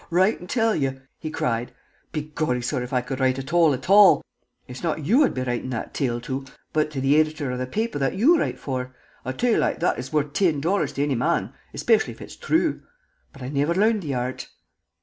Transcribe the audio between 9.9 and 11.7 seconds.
is wort' tin dollars to any man,